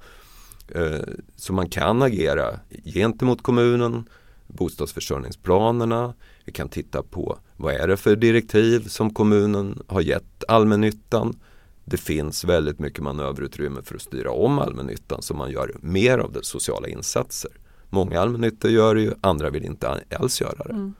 [0.67, 0.99] Eh,
[1.35, 4.09] så man kan agera gentemot kommunen,
[4.53, 6.13] bostadsförsörjningsplanerna.
[6.45, 11.39] Vi kan titta på vad är det för direktiv som kommunen har gett allmännyttan.
[11.85, 16.31] Det finns väldigt mycket manöverutrymme för att styra om allmännyttan så man gör mer av
[16.31, 17.51] det sociala insatser.
[17.89, 20.73] Många allmännyttor gör det ju, andra vill inte alls göra det.
[20.73, 20.93] Mm.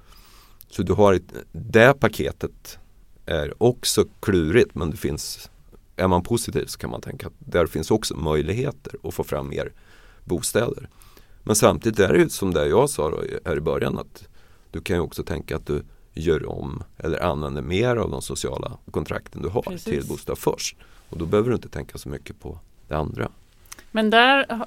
[0.69, 1.19] Så du har
[1.51, 2.79] det paketet
[3.25, 5.49] är också klurigt men det finns
[5.95, 9.49] är man positiv så kan man tänka att där finns också möjligheter att få fram
[9.49, 9.73] mer
[10.25, 10.89] bostäder.
[11.49, 14.27] Men samtidigt är det ju som det jag sa då, här i början att
[14.71, 15.83] du kan ju också tänka att du
[16.13, 19.83] gör om eller använder mer av de sociala kontrakten du har Precis.
[19.83, 20.77] till bostad först.
[21.09, 23.31] Och då behöver du inte tänka så mycket på det andra.
[23.91, 24.65] Men där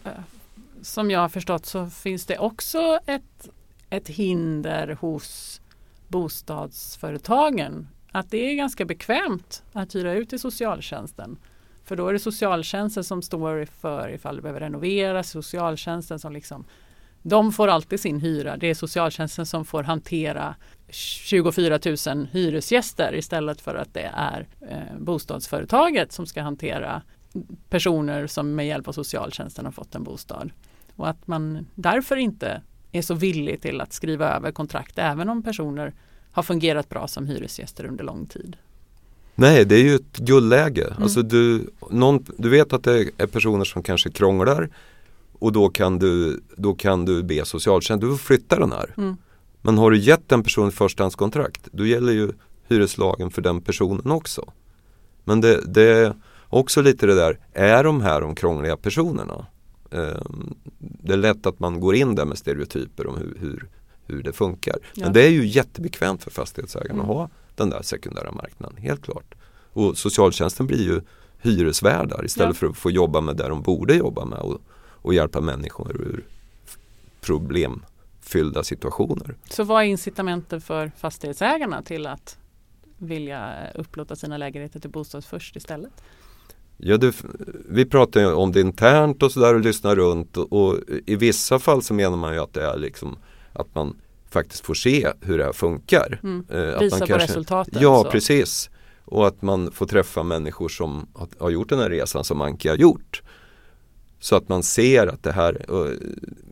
[0.83, 3.49] som jag har förstått så finns det också ett,
[3.90, 5.61] ett hinder hos
[6.09, 11.38] bostadsföretagen att det är ganska bekvämt att hyra ut till socialtjänsten.
[11.92, 16.64] För då är det socialtjänsten som står för ifall det behöver renoveras, socialtjänsten som liksom
[17.22, 18.57] de får alltid sin hyra.
[18.57, 20.55] Det är socialtjänsten som får hantera
[20.88, 27.02] 24 000 hyresgäster istället för att det är eh, bostadsföretaget som ska hantera
[27.68, 30.52] personer som med hjälp av socialtjänsten har fått en bostad.
[30.96, 35.42] Och att man därför inte är så villig till att skriva över kontrakt även om
[35.42, 35.94] personer
[36.33, 38.57] har fungerat bra som hyresgäster under lång tid.
[39.35, 40.85] Nej, det är ju ett guldläge.
[40.85, 41.03] Mm.
[41.03, 44.68] Alltså du, någon, du vet att det är personer som kanske krånglar
[45.42, 48.95] och då kan du, då kan du be socialtjänsten, du får flytta den här.
[48.97, 49.16] Mm.
[49.62, 52.33] Men har du gett en person förstahandskontrakt, då gäller ju
[52.68, 54.53] hyreslagen för den personen också.
[55.25, 56.14] Men det, det är
[56.49, 59.47] också lite det där, är de här de krångliga personerna?
[59.90, 63.68] Um, det är lätt att man går in där med stereotyper om hur, hur,
[64.07, 64.77] hur det funkar.
[64.95, 65.05] Ja.
[65.05, 67.11] Men det är ju jättebekvämt för fastighetsägarna mm.
[67.11, 69.34] att ha den där sekundära marknaden, helt klart.
[69.72, 71.00] Och socialtjänsten blir ju
[71.38, 72.58] hyresvärdar istället ja.
[72.58, 76.24] för att få jobba med det de borde jobba med och, och hjälpa människor ur
[77.20, 79.36] problemfyllda situationer.
[79.50, 82.38] Så vad är incitamenten för fastighetsägarna till att
[82.98, 85.92] vilja upplåta sina lägenheter till bostad först istället?
[86.76, 87.14] Ja, det,
[87.68, 91.82] vi pratar om det internt och sådär och lyssnar runt och, och, i vissa fall
[91.82, 93.18] så menar man ju att det är liksom
[93.52, 93.96] att man
[94.33, 96.21] faktiskt får se hur det här funkar.
[96.23, 96.45] Mm.
[96.51, 97.81] Eh, Visa på kanske, resultatet.
[97.81, 98.11] Ja, så.
[98.11, 98.71] precis.
[99.05, 101.07] Och att man får träffa människor som
[101.38, 103.23] har gjort den här resan som Anki har gjort.
[104.23, 105.66] Så att man ser att det här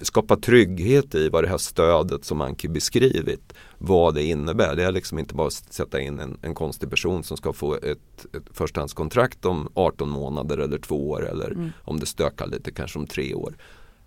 [0.03, 4.77] skapar trygghet i vad det här stödet som Anki beskrivit, vad det innebär.
[4.77, 7.75] Det är liksom inte bara att sätta in en, en konstig person som ska få
[7.75, 11.71] ett, ett förstahandskontrakt om 18 månader eller två år eller mm.
[11.85, 13.57] om det stökar lite kanske om tre år.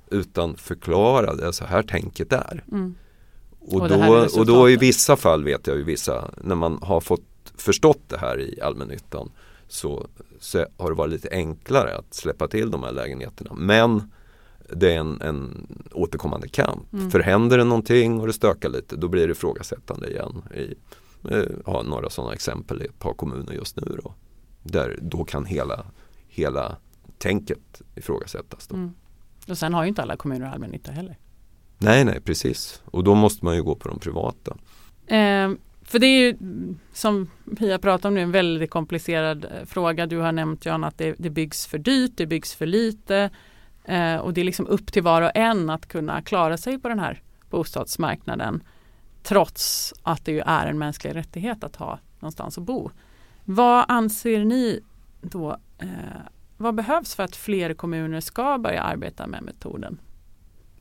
[0.10, 2.64] Utan förklara det, så här tänket är.
[2.72, 2.96] Mm.
[3.66, 7.02] Och, och, då, och då i vissa fall vet jag ju vissa, när man har
[7.02, 7.22] fått
[7.58, 9.32] förstått det här i allmännyttan
[9.68, 10.08] så,
[10.40, 13.54] så har det varit lite enklare att släppa till de här lägenheterna.
[13.54, 14.12] Men
[14.70, 16.94] det är en, en återkommande kamp.
[16.94, 17.12] Mm.
[17.12, 20.76] För händer det någonting och det stökar lite då blir det ifrågasättande igen i
[21.32, 24.14] eh, har några sådana exempel i ett par kommuner just nu då.
[24.64, 25.86] Där då kan hela,
[26.28, 26.78] hela
[27.18, 28.68] tänket ifrågasättas.
[28.68, 28.76] Då.
[28.76, 28.94] Mm.
[29.50, 31.18] Och sen har ju inte alla kommuner allmännytta heller.
[31.84, 32.82] Nej, nej precis.
[32.86, 34.58] Och då måste man ju gå på de privata.
[35.08, 36.38] Eh, för det är ju
[36.94, 40.06] som Pia pratar om nu en väldigt komplicerad eh, fråga.
[40.06, 43.30] Du har nämnt Jan att det, det byggs för dyrt, det byggs för lite.
[43.86, 46.90] Eh, och det är liksom upp till var och en att kunna klara sig på
[46.90, 48.64] den här bostadsmarknaden.
[49.24, 52.92] Trots att det ju är en mänsklig rättighet att ha någonstans att bo.
[53.46, 54.80] Vad anser ni
[55.22, 55.88] då eh,
[56.58, 59.98] vad behövs för att fler kommuner ska börja arbeta med metoden?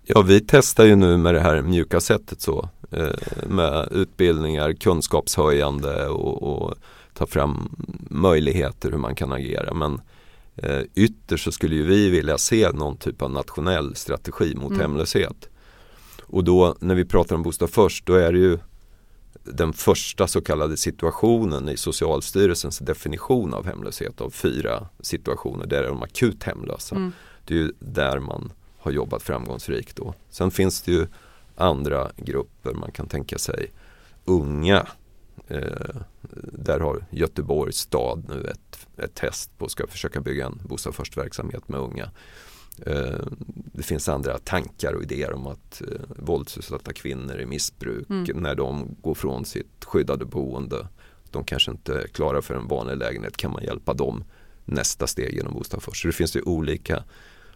[0.05, 6.09] Ja, vi testar ju nu med det här mjuka sättet så eh, med utbildningar, kunskapshöjande
[6.09, 6.75] och, och
[7.15, 7.77] ta fram
[8.11, 9.75] möjligheter hur man kan agera.
[9.75, 10.01] Men
[10.57, 14.81] eh, ytterst så skulle ju vi vilja se någon typ av nationell strategi mot mm.
[14.81, 15.49] hemlöshet.
[16.23, 18.59] Och då när vi pratar om Bostad först då är det ju
[19.45, 25.67] den första så kallade situationen i Socialstyrelsens definition av hemlöshet av fyra situationer.
[25.67, 26.97] Där är de akut hemlösa.
[26.97, 27.13] Mm.
[27.45, 30.15] Det är ju där man har jobbat framgångsrikt då.
[30.31, 31.07] Sen finns det ju
[31.57, 32.75] andra grupper.
[32.75, 33.71] Man kan tänka sig
[34.25, 34.87] unga.
[35.49, 35.97] Eh,
[36.53, 40.95] där har Göteborgs stad nu ett, ett test på att ska försöka bygga en Bostad
[40.95, 42.11] först-verksamhet med unga.
[42.87, 43.27] Eh,
[43.73, 48.43] det finns andra tankar och idéer om att eh, våldsutsatta kvinnor i missbruk mm.
[48.43, 50.87] när de går från sitt skyddade boende.
[51.31, 53.37] De kanske inte klarar för en vanlig lägenhet.
[53.37, 54.25] Kan man hjälpa dem
[54.65, 56.03] nästa steg genom Bostad först?
[56.03, 57.05] Så det finns ju olika,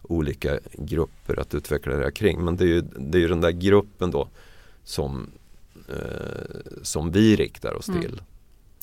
[0.08, 2.44] olika grupper att utveckla det här kring.
[2.44, 4.28] Men det är ju, det är ju den där gruppen då
[4.84, 5.26] som,
[5.88, 8.00] eh, som vi riktar oss mm.
[8.00, 8.22] till.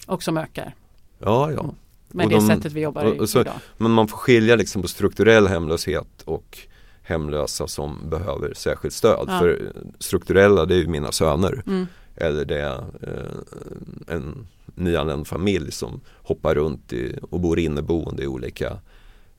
[0.07, 0.75] Och som ökar.
[1.19, 1.59] Ja, ja.
[1.59, 1.75] Mm
[2.13, 3.53] med det de, sättet vi jobbar och, och så, idag.
[3.77, 6.57] Men man får skilja liksom på strukturell hemlöshet och
[7.01, 9.25] hemlösa som behöver särskilt stöd.
[9.27, 9.39] Ja.
[9.39, 11.63] För strukturella det är ju mina söner.
[11.67, 11.87] Mm.
[12.15, 18.27] Eller det är eh, en nyanländ familj som hoppar runt i, och bor inneboende i
[18.27, 18.77] olika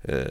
[0.05, 0.25] eh,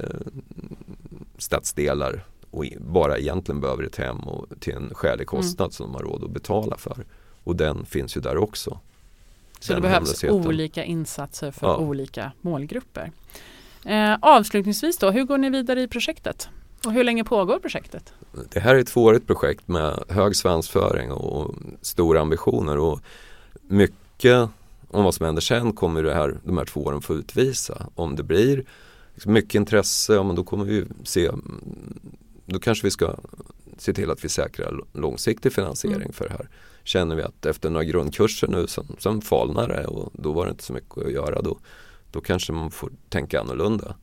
[1.38, 5.72] stadsdelar och bara egentligen behöver ett hem och till en skälig kostnad mm.
[5.72, 7.06] som de har råd att betala för.
[7.44, 8.80] Och den finns ju där också.
[9.60, 11.78] Så det behövs olika insatser för ja.
[11.78, 13.12] olika målgrupper.
[13.86, 16.50] Eh, avslutningsvis då, hur går ni vidare i projektet?
[16.86, 18.14] Och hur länge pågår projektet?
[18.50, 23.00] Det här är ett tvåårigt projekt med hög svansföring och stora ambitioner och
[23.62, 24.50] mycket
[24.88, 27.88] om vad som händer sen kommer det här, de här två åren få utvisa.
[27.96, 28.64] Om det blir
[29.26, 31.32] mycket intresse, ja, men då kommer vi se,
[32.46, 33.16] då kanske vi ska
[33.78, 36.14] se till att vi säkrar långsiktig finansiering mm.
[36.14, 36.50] för det här
[36.84, 40.52] känner vi att efter några grundkurser nu sen, sen falnar det och då var det
[40.52, 41.42] inte så mycket att göra.
[41.42, 41.60] Då,
[42.12, 43.96] då kanske man får tänka annorlunda.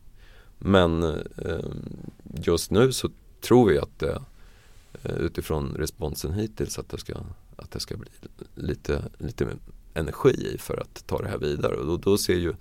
[0.59, 1.71] Men eh,
[2.35, 4.23] just nu så tror vi att det
[5.03, 7.15] eh, utifrån responsen hittills att det ska,
[7.57, 8.11] att det ska bli
[8.55, 9.47] lite, lite
[9.95, 11.77] energi för att ta det här vidare.
[11.77, 12.55] Och då, då ser ju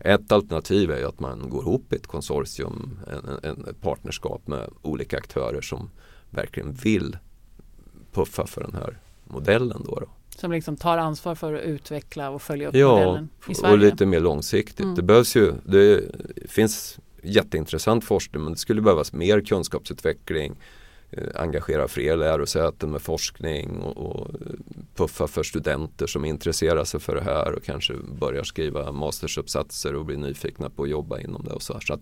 [0.00, 4.70] ett alternativ är att man går ihop i ett konsortium, en, en, ett partnerskap med
[4.82, 5.90] olika aktörer som
[6.30, 7.16] verkligen vill
[8.12, 9.94] puffa för den här modellen då.
[10.00, 10.08] då.
[10.36, 13.70] Som liksom tar ansvar för att utveckla och följa upp ja, modellen i Sverige?
[13.70, 14.80] Ja, och lite mer långsiktigt.
[14.80, 14.94] Mm.
[14.94, 16.02] Det behövs ju, det
[16.48, 20.56] finns jätteintressant forskning men det skulle behövas mer kunskapsutveckling
[21.34, 24.28] engagera fler lärosäten med forskning och, och,
[24.94, 30.04] puffa för studenter som intresserar sig för det här och kanske börjar skriva mastersuppsatser och
[30.04, 31.80] blir nyfikna på att jobba inom det och så.
[31.80, 32.00] så att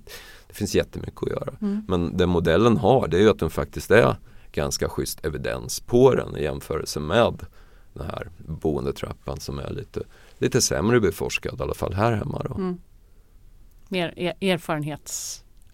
[0.49, 1.55] det finns jättemycket att göra.
[1.61, 1.85] Mm.
[1.89, 4.17] Men den modellen har det är ju att den faktiskt är
[4.53, 7.47] ganska schysst evidens på den i jämförelse med
[7.93, 10.01] den här boendetrappan som är lite,
[10.39, 12.43] lite sämre beforskad, i alla fall här hemma.
[12.49, 12.55] Då.
[12.55, 12.81] Mm.
[13.89, 14.59] Mer er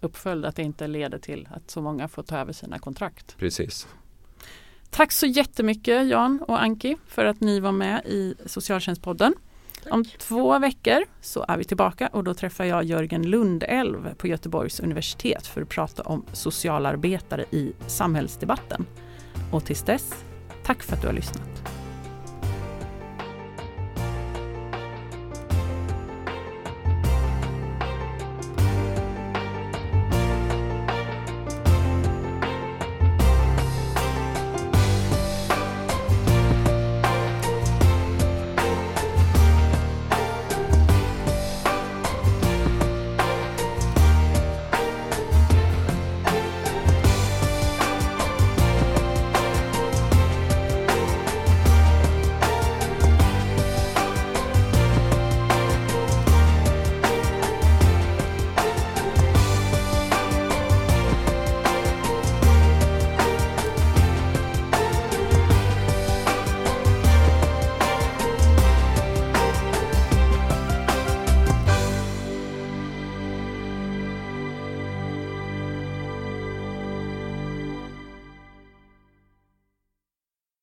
[0.01, 3.37] erfarenhetsuppföljd, att det inte leder till att så många får ta över sina kontrakt.
[3.39, 3.87] Precis.
[4.91, 9.35] Tack så jättemycket Jan och Anki för att ni var med i Socialtjänstpodden.
[9.91, 14.81] Om två veckor så är vi tillbaka och då träffar jag Jörgen Lundelv på Göteborgs
[14.81, 18.87] universitet för att prata om socialarbetare i samhällsdebatten.
[19.53, 20.25] Och tills dess,
[20.65, 21.80] tack för att du har lyssnat.